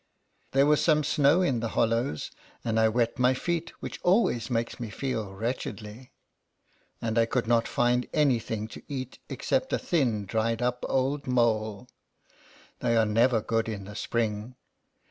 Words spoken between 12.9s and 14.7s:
are never good in the spring.